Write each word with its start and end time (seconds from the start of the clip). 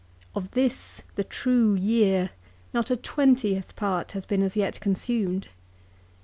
Of 0.33 0.49
this, 0.57 1.03
the 1.13 1.23
true 1.23 1.75
year, 1.75 2.31
not 2.73 2.89
a 2.89 2.95
twentieth 2.97 3.75
part 3.75 4.13
has 4.13 4.25
been 4.25 4.41
as 4.41 4.55
yet 4.55 4.79
consumed. 4.79 5.49